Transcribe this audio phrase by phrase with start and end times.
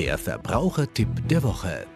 [0.00, 1.86] Der Verbrauchertipp der Woche.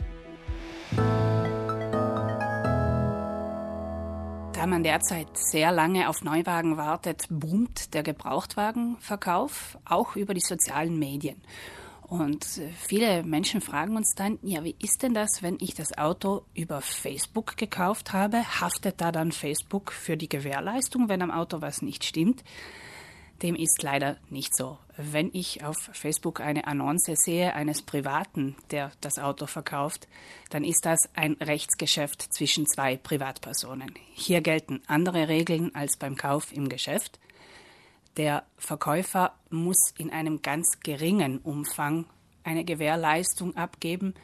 [4.52, 10.98] Da man derzeit sehr lange auf Neuwagen wartet, boomt der Gebrauchtwagenverkauf auch über die sozialen
[10.98, 11.40] Medien.
[12.02, 12.44] Und
[12.76, 16.82] viele Menschen fragen uns dann, ja, wie ist denn das, wenn ich das Auto über
[16.82, 18.60] Facebook gekauft habe?
[18.60, 22.44] Haftet da dann Facebook für die Gewährleistung, wenn am Auto was nicht stimmt?
[23.42, 24.78] Dem ist leider nicht so.
[24.96, 30.06] Wenn ich auf Facebook eine Annonce sehe eines Privaten, der das Auto verkauft,
[30.50, 33.92] dann ist das ein Rechtsgeschäft zwischen zwei Privatpersonen.
[34.12, 37.18] Hier gelten andere Regeln als beim Kauf im Geschäft.
[38.16, 42.06] Der Verkäufer muss in einem ganz geringen Umfang
[42.44, 44.14] eine Gewährleistung abgeben.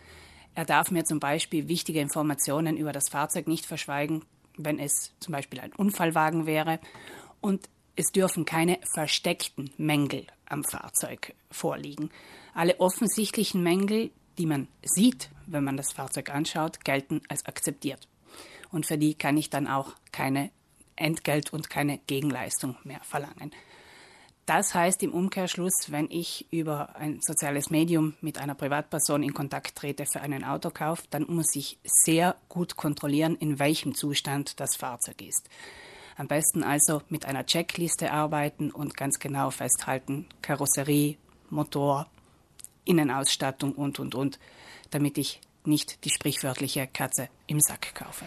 [0.55, 4.25] Er darf mir zum Beispiel wichtige Informationen über das Fahrzeug nicht verschweigen,
[4.57, 6.79] wenn es zum Beispiel ein Unfallwagen wäre.
[7.41, 12.11] Und es dürfen keine versteckten Mängel am Fahrzeug vorliegen.
[12.55, 18.09] Alle offensichtlichen Mängel, die man sieht, wenn man das Fahrzeug anschaut, gelten als akzeptiert.
[18.71, 20.51] Und für die kann ich dann auch keine
[20.97, 23.53] Entgelt und keine Gegenleistung mehr verlangen.
[24.47, 29.77] Das heißt im Umkehrschluss, wenn ich über ein soziales Medium mit einer Privatperson in Kontakt
[29.77, 35.23] trete für einen Autokauf, dann muss ich sehr gut kontrollieren, in welchem Zustand das Fahrzeug
[35.23, 35.49] ist.
[36.21, 41.17] Am besten also mit einer Checkliste arbeiten und ganz genau festhalten, Karosserie,
[41.49, 42.09] Motor,
[42.85, 44.39] Innenausstattung und, und, und,
[44.91, 48.27] damit ich nicht die sprichwörtliche Katze im Sack kaufe.